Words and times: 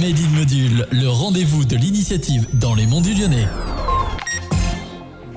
Made 0.00 0.16
in 0.16 0.38
Module, 0.38 0.86
le 0.92 1.08
rendez-vous 1.08 1.64
de 1.64 1.74
l'initiative 1.74 2.46
dans 2.52 2.76
les 2.76 2.86
monts 2.86 3.00
du 3.00 3.14
Lyonnais. 3.14 3.48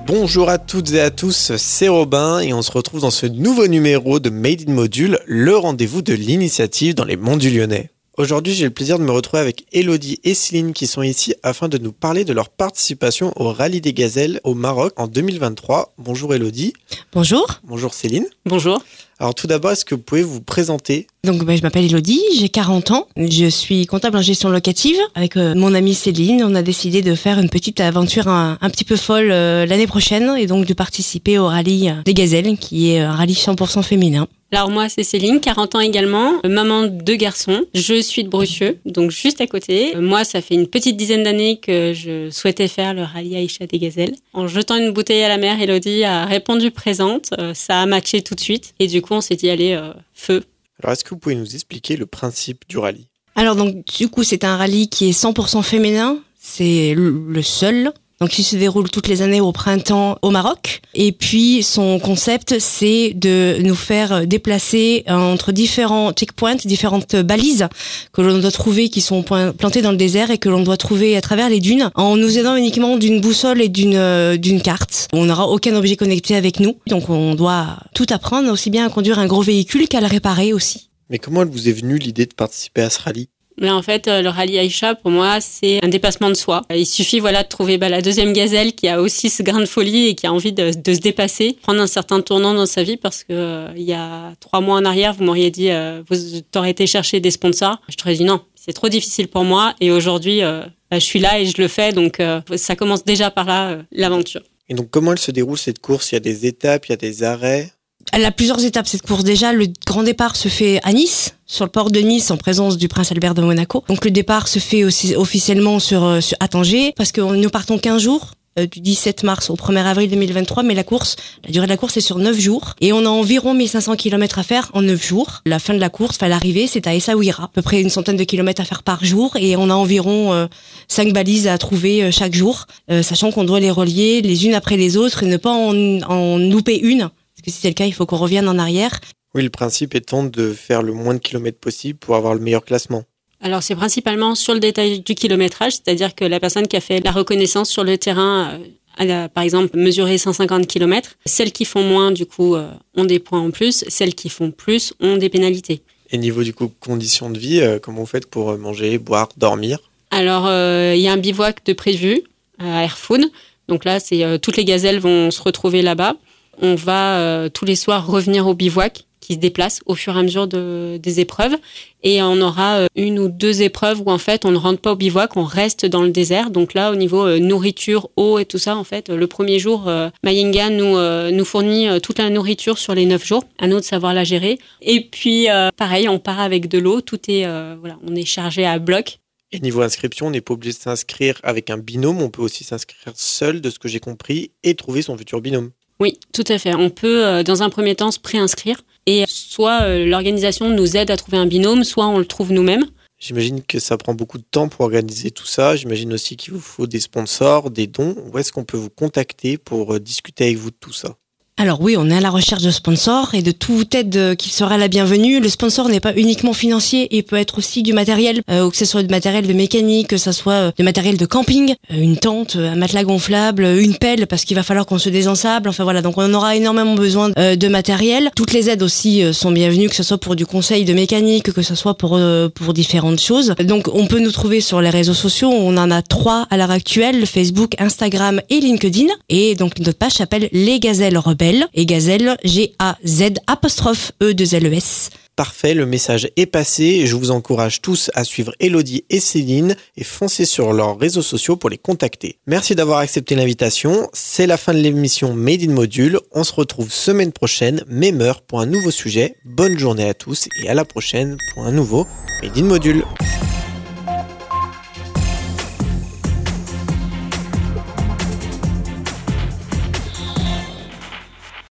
Bonjour 0.06 0.48
à 0.48 0.58
toutes 0.58 0.92
et 0.92 1.00
à 1.00 1.10
tous, 1.10 1.56
c'est 1.56 1.88
Robin 1.88 2.38
et 2.38 2.52
on 2.52 2.62
se 2.62 2.70
retrouve 2.70 3.00
dans 3.00 3.10
ce 3.10 3.26
nouveau 3.26 3.66
numéro 3.66 4.20
de 4.20 4.30
Made 4.30 4.68
in 4.68 4.72
Module, 4.72 5.18
le 5.26 5.56
rendez-vous 5.56 6.00
de 6.00 6.14
l'initiative 6.14 6.94
dans 6.94 7.04
les 7.04 7.16
monts 7.16 7.38
du 7.38 7.50
Lyonnais. 7.50 7.90
Aujourd'hui, 8.18 8.52
j'ai 8.52 8.64
le 8.64 8.70
plaisir 8.70 9.00
de 9.00 9.04
me 9.04 9.10
retrouver 9.10 9.40
avec 9.40 9.66
Elodie 9.72 10.20
et 10.22 10.34
Céline 10.34 10.74
qui 10.74 10.86
sont 10.86 11.02
ici 11.02 11.34
afin 11.42 11.68
de 11.68 11.78
nous 11.78 11.92
parler 11.92 12.24
de 12.24 12.32
leur 12.32 12.48
participation 12.48 13.32
au 13.36 13.50
Rallye 13.52 13.80
des 13.80 13.94
Gazelles 13.94 14.38
au 14.44 14.54
Maroc 14.54 14.92
en 14.96 15.08
2023. 15.08 15.94
Bonjour 15.98 16.34
Elodie. 16.34 16.72
Bonjour. 17.12 17.60
Bonjour 17.64 17.94
Céline. 17.94 18.26
Bonjour. 18.44 18.84
Alors 19.18 19.34
tout 19.34 19.46
d'abord, 19.46 19.72
est-ce 19.72 19.84
que 19.84 19.94
vous 19.94 20.00
pouvez 20.00 20.22
vous 20.22 20.40
présenter? 20.40 21.06
Donc 21.24 21.44
bah, 21.44 21.54
je 21.54 21.62
m'appelle 21.62 21.84
Elodie, 21.84 22.20
j'ai 22.36 22.48
40 22.48 22.90
ans, 22.90 23.06
je 23.16 23.46
suis 23.46 23.86
comptable 23.86 24.16
en 24.16 24.22
gestion 24.22 24.48
locative. 24.48 24.96
Avec 25.14 25.36
euh, 25.36 25.54
mon 25.54 25.72
amie 25.74 25.94
Céline, 25.94 26.42
on 26.42 26.56
a 26.56 26.62
décidé 26.62 27.00
de 27.00 27.14
faire 27.14 27.38
une 27.38 27.48
petite 27.48 27.78
aventure 27.78 28.26
un, 28.26 28.58
un 28.60 28.70
petit 28.70 28.84
peu 28.84 28.96
folle 28.96 29.30
euh, 29.30 29.64
l'année 29.64 29.86
prochaine 29.86 30.34
et 30.36 30.46
donc 30.46 30.66
de 30.66 30.74
participer 30.74 31.38
au 31.38 31.46
rallye 31.46 31.90
euh, 31.90 32.02
des 32.04 32.14
Gazelles 32.14 32.56
qui 32.58 32.90
est 32.90 33.00
un 33.00 33.12
rallye 33.12 33.34
100% 33.34 33.84
féminin. 33.84 34.26
Alors 34.54 34.70
moi 34.70 34.90
c'est 34.90 35.02
Céline, 35.02 35.40
40 35.40 35.76
ans 35.76 35.80
également, 35.80 36.32
maman 36.46 36.82
de 36.82 36.88
deux 36.88 37.14
garçons. 37.14 37.64
Je 37.74 38.02
suis 38.02 38.22
de 38.22 38.28
Brucieux, 38.28 38.80
donc 38.84 39.10
juste 39.10 39.40
à 39.40 39.46
côté. 39.46 39.94
Moi 39.96 40.24
ça 40.24 40.42
fait 40.42 40.54
une 40.54 40.66
petite 40.66 40.98
dizaine 40.98 41.22
d'années 41.22 41.56
que 41.56 41.94
je 41.94 42.28
souhaitais 42.28 42.68
faire 42.68 42.92
le 42.92 43.02
rallye 43.02 43.34
Aïcha 43.36 43.66
des 43.66 43.78
Gazelles. 43.78 44.14
En 44.34 44.48
jetant 44.48 44.76
une 44.76 44.90
bouteille 44.90 45.22
à 45.22 45.28
la 45.28 45.38
mer, 45.38 45.58
Elodie 45.58 46.04
a 46.04 46.26
répondu 46.26 46.70
présente. 46.70 47.30
Ça 47.54 47.80
a 47.80 47.86
matché 47.86 48.20
tout 48.20 48.34
de 48.34 48.40
suite 48.40 48.74
et 48.78 48.88
du 48.88 49.00
coup 49.00 49.11
on 49.16 49.20
s'est 49.20 49.36
dit 49.36 49.50
allez 49.50 49.80
feu. 50.12 50.44
Alors 50.82 50.92
est-ce 50.92 51.04
que 51.04 51.10
vous 51.10 51.18
pouvez 51.18 51.34
nous 51.34 51.54
expliquer 51.54 51.96
le 51.96 52.06
principe 52.06 52.68
du 52.68 52.78
rallye? 52.78 53.08
Alors 53.34 53.56
donc 53.56 53.84
du 53.86 54.08
coup 54.08 54.24
c'est 54.24 54.44
un 54.44 54.56
rallye 54.56 54.88
qui 54.88 55.08
est 55.08 55.18
100% 55.18 55.62
féminin. 55.62 56.18
C'est 56.38 56.94
le 56.96 57.42
seul 57.42 57.92
donc 58.22 58.38
il 58.38 58.44
se 58.44 58.54
déroule 58.54 58.88
toutes 58.88 59.08
les 59.08 59.20
années 59.20 59.40
au 59.40 59.50
printemps 59.50 60.16
au 60.22 60.30
Maroc. 60.30 60.80
Et 60.94 61.10
puis 61.10 61.64
son 61.64 61.98
concept, 61.98 62.60
c'est 62.60 63.14
de 63.14 63.56
nous 63.62 63.74
faire 63.74 64.28
déplacer 64.28 65.02
entre 65.08 65.50
différents 65.50 66.12
checkpoints, 66.12 66.54
différentes 66.64 67.16
balises 67.16 67.66
que 68.12 68.22
l'on 68.22 68.38
doit 68.38 68.52
trouver, 68.52 68.90
qui 68.90 69.00
sont 69.00 69.24
plantées 69.24 69.82
dans 69.82 69.90
le 69.90 69.96
désert 69.96 70.30
et 70.30 70.38
que 70.38 70.48
l'on 70.48 70.62
doit 70.62 70.76
trouver 70.76 71.16
à 71.16 71.20
travers 71.20 71.48
les 71.48 71.58
dunes, 71.58 71.90
en 71.96 72.16
nous 72.16 72.38
aidant 72.38 72.54
uniquement 72.54 72.96
d'une 72.96 73.20
boussole 73.20 73.60
et 73.60 73.68
d'une 73.68 73.96
euh, 73.96 74.36
d'une 74.36 74.62
carte. 74.62 75.08
On 75.12 75.24
n'aura 75.24 75.48
aucun 75.48 75.74
objet 75.74 75.96
connecté 75.96 76.36
avec 76.36 76.60
nous, 76.60 76.76
donc 76.86 77.10
on 77.10 77.34
doit 77.34 77.78
tout 77.92 78.06
apprendre, 78.10 78.52
aussi 78.52 78.70
bien 78.70 78.86
à 78.86 78.88
conduire 78.88 79.18
un 79.18 79.26
gros 79.26 79.42
véhicule 79.42 79.88
qu'à 79.88 80.00
le 80.00 80.06
réparer 80.06 80.52
aussi. 80.52 80.90
Mais 81.10 81.18
comment 81.18 81.44
vous 81.44 81.68
est 81.68 81.72
venue 81.72 81.98
l'idée 81.98 82.26
de 82.26 82.34
participer 82.34 82.82
à 82.82 82.90
ce 82.90 83.00
rallye? 83.00 83.31
Mais 83.60 83.70
en 83.70 83.82
fait, 83.82 84.08
euh, 84.08 84.22
le 84.22 84.28
rallye 84.28 84.58
Aïcha, 84.58 84.94
pour 84.94 85.10
moi, 85.10 85.40
c'est 85.40 85.84
un 85.84 85.88
dépassement 85.88 86.28
de 86.28 86.34
soi. 86.34 86.62
Il 86.74 86.86
suffit, 86.86 87.20
voilà, 87.20 87.42
de 87.42 87.48
trouver 87.48 87.78
bah, 87.78 87.88
la 87.88 88.02
deuxième 88.02 88.32
gazelle 88.32 88.74
qui 88.74 88.88
a 88.88 89.00
aussi 89.00 89.30
ce 89.30 89.42
grain 89.42 89.60
de 89.60 89.66
folie 89.66 90.08
et 90.08 90.14
qui 90.14 90.26
a 90.26 90.32
envie 90.32 90.52
de, 90.52 90.72
se 90.72 91.00
dépasser, 91.00 91.56
prendre 91.62 91.80
un 91.80 91.86
certain 91.86 92.20
tournant 92.20 92.54
dans 92.54 92.66
sa 92.66 92.82
vie 92.82 92.96
parce 92.96 93.24
que 93.24 93.32
euh, 93.32 93.68
il 93.76 93.82
y 93.82 93.92
a 93.92 94.34
trois 94.40 94.60
mois 94.60 94.76
en 94.76 94.84
arrière, 94.84 95.14
vous 95.14 95.24
m'auriez 95.24 95.50
dit, 95.50 95.70
euh, 95.70 96.02
vous 96.08 96.16
t'aurez 96.50 96.70
été 96.70 96.86
chercher 96.86 97.20
des 97.20 97.30
sponsors. 97.30 97.80
Je 97.88 97.96
t'aurais 97.96 98.14
dit 98.14 98.24
non, 98.24 98.40
c'est 98.54 98.72
trop 98.72 98.88
difficile 98.88 99.28
pour 99.28 99.44
moi. 99.44 99.74
Et 99.80 99.90
aujourd'hui, 99.90 100.40
bah, 100.40 100.98
je 100.98 101.04
suis 101.04 101.18
là 101.18 101.40
et 101.40 101.46
je 101.46 101.60
le 101.60 101.68
fais. 101.68 101.92
Donc, 101.92 102.20
ça 102.56 102.76
commence 102.76 103.04
déjà 103.04 103.30
par 103.30 103.44
là, 103.44 103.78
l'aventure. 103.90 104.42
Et 104.68 104.74
donc, 104.74 104.90
comment 104.90 105.12
elle 105.12 105.18
se 105.18 105.30
déroule 105.30 105.58
cette 105.58 105.80
course? 105.80 106.12
Il 106.12 106.14
y 106.14 106.16
a 106.16 106.20
des 106.20 106.46
étapes, 106.46 106.86
il 106.86 106.90
y 106.90 106.94
a 106.94 106.96
des 106.96 107.22
arrêts? 107.24 107.72
Elle 108.12 108.24
a 108.24 108.30
plusieurs 108.30 108.64
étapes 108.64 108.86
cette 108.86 109.02
course. 109.02 109.24
Déjà, 109.24 109.52
le 109.52 109.66
grand 109.86 110.02
départ 110.02 110.36
se 110.36 110.48
fait 110.48 110.80
à 110.82 110.92
Nice, 110.92 111.36
sur 111.46 111.64
le 111.64 111.70
port 111.70 111.90
de 111.90 112.00
Nice, 112.00 112.30
en 112.30 112.36
présence 112.36 112.76
du 112.76 112.88
prince 112.88 113.12
Albert 113.12 113.34
de 113.34 113.42
Monaco. 113.42 113.84
Donc 113.88 114.04
le 114.04 114.10
départ 114.10 114.48
se 114.48 114.58
fait 114.58 114.84
aussi 114.84 115.14
officiellement 115.14 115.78
sur, 115.78 116.04
euh, 116.04 116.20
sur 116.20 116.36
à 116.40 116.48
Tanger, 116.48 116.92
parce 116.96 117.12
que 117.12 117.20
nous 117.20 117.50
partons 117.50 117.78
15 117.78 118.02
jours. 118.02 118.32
Euh, 118.58 118.66
du 118.66 118.80
17 118.80 119.22
mars 119.22 119.48
au 119.48 119.54
1er 119.54 119.82
avril 119.82 120.10
2023, 120.10 120.62
mais 120.62 120.74
la 120.74 120.84
course, 120.84 121.16
la 121.42 121.50
durée 121.50 121.66
de 121.66 121.70
la 121.70 121.78
course 121.78 121.96
est 121.96 122.02
sur 122.02 122.18
9 122.18 122.38
jours 122.38 122.74
et 122.82 122.92
on 122.92 123.06
a 123.06 123.08
environ 123.08 123.54
1500 123.54 123.96
km 123.96 124.38
à 124.38 124.42
faire 124.42 124.70
en 124.74 124.82
9 124.82 125.02
jours. 125.02 125.40
La 125.46 125.58
fin 125.58 125.72
de 125.72 125.78
la 125.78 125.88
course, 125.88 126.16
enfin 126.16 126.28
l'arrivée, 126.28 126.66
c'est 126.66 126.86
à 126.86 126.94
Essaouira, 126.94 127.44
à 127.44 127.48
peu 127.48 127.62
près 127.62 127.80
une 127.80 127.88
centaine 127.88 128.18
de 128.18 128.24
kilomètres 128.24 128.60
à 128.60 128.66
faire 128.66 128.82
par 128.82 129.02
jour 129.06 129.36
et 129.36 129.56
on 129.56 129.70
a 129.70 129.74
environ 129.74 130.34
euh, 130.34 130.48
5 130.88 131.14
balises 131.14 131.46
à 131.46 131.56
trouver 131.56 132.02
euh, 132.02 132.10
chaque 132.10 132.34
jour, 132.34 132.66
sachant 132.90 133.32
qu'on 133.32 133.44
doit 133.44 133.60
les 133.60 133.70
relier 133.70 134.20
les 134.20 134.44
unes 134.44 134.54
après 134.54 134.76
les 134.76 134.98
autres 134.98 135.22
et 135.22 135.26
ne 135.26 135.38
pas 135.38 135.50
en, 135.50 136.02
en 136.02 136.36
louper 136.36 136.78
une 136.78 137.08
que 137.42 137.50
si 137.50 137.60
c'est 137.60 137.68
le 137.68 137.74
cas, 137.74 137.86
il 137.86 137.92
faut 137.94 138.06
qu'on 138.06 138.16
revienne 138.16 138.48
en 138.48 138.58
arrière. 138.58 139.00
Oui, 139.34 139.42
le 139.42 139.50
principe 139.50 139.94
étant 139.94 140.24
de 140.24 140.52
faire 140.52 140.82
le 140.82 140.92
moins 140.92 141.14
de 141.14 141.18
kilomètres 141.18 141.58
possible 141.58 141.98
pour 141.98 142.16
avoir 142.16 142.34
le 142.34 142.40
meilleur 142.40 142.64
classement. 142.64 143.04
Alors 143.40 143.62
c'est 143.62 143.74
principalement 143.74 144.34
sur 144.34 144.54
le 144.54 144.60
détail 144.60 145.00
du 145.00 145.14
kilométrage, 145.14 145.72
c'est-à-dire 145.72 146.14
que 146.14 146.24
la 146.24 146.38
personne 146.38 146.68
qui 146.68 146.76
a 146.76 146.80
fait 146.80 147.00
la 147.00 147.10
reconnaissance 147.10 147.68
sur 147.68 147.82
le 147.82 147.98
terrain 147.98 148.60
elle 148.98 149.10
euh, 149.10 149.24
a, 149.24 149.28
par 149.28 149.42
exemple, 149.42 149.76
mesuré 149.76 150.18
150 150.18 150.66
km. 150.66 151.16
Celles 151.24 151.52
qui 151.52 151.64
font 151.64 151.82
moins, 151.82 152.12
du 152.12 152.26
coup, 152.26 152.54
euh, 152.54 152.70
ont 152.94 153.04
des 153.04 153.18
points 153.18 153.40
en 153.40 153.50
plus. 153.50 153.84
Celles 153.88 154.14
qui 154.14 154.28
font 154.28 154.50
plus 154.50 154.92
ont 155.00 155.16
des 155.16 155.28
pénalités. 155.28 155.82
Et 156.10 156.18
niveau, 156.18 156.42
du 156.42 156.52
coup, 156.52 156.70
conditions 156.80 157.30
de 157.30 157.38
vie, 157.38 157.60
euh, 157.60 157.78
comment 157.78 158.00
vous 158.00 158.06
faites 158.06 158.26
pour 158.26 158.56
manger, 158.58 158.98
boire, 158.98 159.28
dormir? 159.36 159.78
Alors, 160.10 160.42
il 160.44 161.00
y 161.00 161.08
a 161.08 161.12
un 161.12 161.16
bivouac 161.16 161.64
de 161.64 161.72
prévu 161.72 162.22
à 162.58 162.84
Airfood. 162.84 163.30
Donc 163.66 163.86
là, 163.86 163.98
c'est 163.98 164.38
toutes 164.40 164.58
les 164.58 164.66
gazelles 164.66 164.98
vont 164.98 165.30
se 165.30 165.40
retrouver 165.40 165.80
là-bas 165.80 166.16
on 166.60 166.74
va 166.74 167.18
euh, 167.18 167.48
tous 167.48 167.64
les 167.64 167.76
soirs 167.76 168.06
revenir 168.06 168.46
au 168.46 168.54
bivouac 168.54 169.06
qui 169.20 169.34
se 169.34 169.38
déplace 169.38 169.78
au 169.86 169.94
fur 169.94 170.16
et 170.16 170.18
à 170.18 170.22
mesure 170.24 170.48
de, 170.48 170.98
des 171.00 171.20
épreuves. 171.20 171.54
Et 172.02 172.20
on 172.22 172.40
aura 172.40 172.78
euh, 172.78 172.86
une 172.96 173.20
ou 173.20 173.28
deux 173.28 173.62
épreuves 173.62 174.00
où 174.00 174.10
en 174.10 174.18
fait 174.18 174.44
on 174.44 174.50
ne 174.50 174.56
rentre 174.56 174.80
pas 174.80 174.92
au 174.92 174.96
bivouac, 174.96 175.36
on 175.36 175.44
reste 175.44 175.86
dans 175.86 176.02
le 176.02 176.10
désert. 176.10 176.50
Donc 176.50 176.74
là, 176.74 176.90
au 176.90 176.96
niveau 176.96 177.24
euh, 177.24 177.38
nourriture, 177.38 178.10
eau 178.16 178.40
et 178.40 178.44
tout 178.44 178.58
ça, 178.58 178.76
en 178.76 178.82
fait, 178.82 179.10
le 179.10 179.26
premier 179.28 179.60
jour, 179.60 179.88
Mayinga 180.24 180.70
nous 180.70 180.96
nous 181.30 181.44
fournit 181.44 182.00
toute 182.00 182.18
la 182.18 182.30
nourriture 182.30 182.78
sur 182.78 182.94
les 182.94 183.06
neuf 183.06 183.24
jours. 183.24 183.44
À 183.58 183.68
nous 183.68 183.76
de 183.78 183.84
savoir 183.84 184.12
la 184.12 184.24
gérer. 184.24 184.58
Et 184.80 185.02
puis 185.02 185.46
pareil, 185.76 186.08
on 186.08 186.18
part 186.18 186.40
avec 186.40 186.68
de 186.68 186.78
l'eau. 186.78 187.00
Tout 187.00 187.30
est 187.30 187.44
voilà, 187.78 187.96
on 188.04 188.16
est 188.16 188.24
chargé 188.24 188.66
à 188.66 188.78
bloc. 188.78 189.20
Et 189.52 189.60
niveau 189.60 189.82
inscription, 189.82 190.28
on 190.28 190.30
n'est 190.30 190.40
pas 190.40 190.54
obligé 190.54 190.72
de 190.72 190.78
s'inscrire 190.78 191.38
avec 191.42 191.68
un 191.68 191.76
binôme. 191.76 192.22
On 192.22 192.30
peut 192.30 192.40
aussi 192.40 192.64
s'inscrire 192.64 193.12
seul, 193.14 193.60
de 193.60 193.68
ce 193.68 193.78
que 193.78 193.86
j'ai 193.86 194.00
compris, 194.00 194.50
et 194.62 194.74
trouver 194.74 195.02
son 195.02 195.16
futur 195.16 195.42
binôme. 195.42 195.70
Oui, 196.00 196.18
tout 196.32 196.44
à 196.48 196.58
fait. 196.58 196.74
On 196.74 196.90
peut, 196.90 197.24
euh, 197.24 197.42
dans 197.42 197.62
un 197.62 197.70
premier 197.70 197.94
temps, 197.94 198.10
se 198.10 198.18
préinscrire 198.18 198.82
et 199.06 199.24
soit 199.28 199.82
euh, 199.82 200.06
l'organisation 200.06 200.70
nous 200.70 200.96
aide 200.96 201.10
à 201.10 201.16
trouver 201.16 201.38
un 201.38 201.46
binôme, 201.46 201.84
soit 201.84 202.06
on 202.06 202.18
le 202.18 202.26
trouve 202.26 202.52
nous-mêmes. 202.52 202.84
J'imagine 203.18 203.62
que 203.62 203.78
ça 203.78 203.96
prend 203.96 204.14
beaucoup 204.14 204.38
de 204.38 204.44
temps 204.50 204.68
pour 204.68 204.80
organiser 204.80 205.30
tout 205.30 205.46
ça. 205.46 205.76
J'imagine 205.76 206.12
aussi 206.12 206.36
qu'il 206.36 206.54
vous 206.54 206.60
faut 206.60 206.88
des 206.88 206.98
sponsors, 206.98 207.70
des 207.70 207.86
dons. 207.86 208.16
Où 208.32 208.38
est-ce 208.38 208.50
qu'on 208.50 208.64
peut 208.64 208.76
vous 208.76 208.90
contacter 208.90 209.58
pour 209.58 209.94
euh, 209.94 210.00
discuter 210.00 210.44
avec 210.44 210.56
vous 210.56 210.70
de 210.70 210.76
tout 210.80 210.92
ça? 210.92 211.14
Alors 211.62 211.80
oui, 211.80 211.94
on 211.96 212.10
est 212.10 212.16
à 212.16 212.20
la 212.20 212.30
recherche 212.30 212.62
de 212.62 212.72
sponsors 212.72 213.36
et 213.36 213.42
de 213.42 213.52
toute 213.52 213.94
aide 213.94 214.34
qui 214.34 214.50
sera 214.50 214.78
la 214.78 214.88
bienvenue. 214.88 215.38
Le 215.38 215.48
sponsor 215.48 215.88
n'est 215.88 216.00
pas 216.00 216.12
uniquement 216.16 216.54
financier, 216.54 217.06
il 217.12 217.22
peut 217.22 217.36
être 217.36 217.58
aussi 217.58 217.84
du 217.84 217.92
matériel, 217.92 218.42
euh, 218.50 218.68
que 218.68 218.76
ce 218.76 218.84
soit 218.84 219.04
du 219.04 219.08
matériel 219.08 219.46
de 219.46 219.52
mécanique, 219.52 220.08
que 220.08 220.16
ce 220.16 220.32
soit 220.32 220.54
euh, 220.54 220.72
du 220.76 220.82
matériel 220.82 221.16
de 221.16 221.24
camping, 221.24 221.76
euh, 221.92 222.00
une 222.00 222.16
tente, 222.16 222.56
un 222.56 222.74
matelas 222.74 223.04
gonflable, 223.04 223.64
une 223.78 223.94
pelle 223.94 224.26
parce 224.26 224.44
qu'il 224.44 224.56
va 224.56 224.64
falloir 224.64 224.86
qu'on 224.86 224.98
se 224.98 225.08
désensable. 225.08 225.68
Enfin 225.68 225.84
voilà, 225.84 226.02
donc 226.02 226.18
on 226.18 226.34
aura 226.34 226.56
énormément 226.56 226.96
besoin 226.96 227.28
de 227.28 227.68
matériel. 227.68 228.30
Toutes 228.34 228.52
les 228.52 228.68
aides 228.68 228.82
aussi 228.82 229.22
sont 229.32 229.52
bienvenues, 229.52 229.88
que 229.88 229.94
ce 229.94 230.02
soit 230.02 230.18
pour 230.18 230.34
du 230.34 230.46
conseil 230.46 230.84
de 230.84 230.94
mécanique, 230.94 231.52
que 231.52 231.62
ce 231.62 231.76
soit 231.76 231.96
pour 231.96 232.20
pour 232.54 232.72
différentes 232.72 233.20
choses. 233.20 233.54
Donc 233.62 233.88
on 233.94 234.08
peut 234.08 234.18
nous 234.18 234.32
trouver 234.32 234.60
sur 234.60 234.80
les 234.80 234.90
réseaux 234.90 235.14
sociaux. 235.14 235.50
On 235.52 235.76
en 235.76 235.92
a 235.92 236.02
trois 236.02 236.48
à 236.50 236.56
l'heure 236.56 236.72
actuelle 236.72 237.24
Facebook, 237.24 237.74
Instagram 237.78 238.40
et 238.50 238.58
LinkedIn. 238.58 239.06
Et 239.28 239.54
donc 239.54 239.78
notre 239.78 239.98
page 239.98 240.14
s'appelle 240.14 240.48
Les 240.50 240.80
Gazelles 240.80 241.18
Rebelles 241.18 241.51
et 241.74 241.86
Gazelle, 241.86 242.36
G-A-Z 242.44 243.34
apostrophe 243.46 244.12
E-2-L-E-S. 244.22 245.10
Parfait, 245.34 245.72
le 245.72 245.86
message 245.86 246.28
est 246.36 246.46
passé. 246.46 247.06
Je 247.06 247.16
vous 247.16 247.30
encourage 247.30 247.80
tous 247.80 248.10
à 248.14 248.22
suivre 248.22 248.52
Elodie 248.60 249.04
et 249.08 249.18
Céline 249.18 249.76
et 249.96 250.04
foncer 250.04 250.44
sur 250.44 250.74
leurs 250.74 250.98
réseaux 250.98 251.22
sociaux 251.22 251.56
pour 251.56 251.70
les 251.70 251.78
contacter. 251.78 252.38
Merci 252.46 252.74
d'avoir 252.74 252.98
accepté 252.98 253.34
l'invitation. 253.34 254.10
C'est 254.12 254.46
la 254.46 254.58
fin 254.58 254.74
de 254.74 254.80
l'émission 254.80 255.32
Made 255.34 255.62
in 255.62 255.72
Module. 255.72 256.18
On 256.32 256.44
se 256.44 256.52
retrouve 256.52 256.92
semaine 256.92 257.32
prochaine, 257.32 257.82
même 257.88 258.20
heure, 258.20 258.42
pour 258.42 258.60
un 258.60 258.66
nouveau 258.66 258.90
sujet. 258.90 259.36
Bonne 259.44 259.78
journée 259.78 260.08
à 260.08 260.14
tous 260.14 260.48
et 260.62 260.68
à 260.68 260.74
la 260.74 260.84
prochaine 260.84 261.38
pour 261.54 261.64
un 261.64 261.72
nouveau 261.72 262.06
Made 262.42 262.58
in 262.58 262.64
Module. 262.64 263.04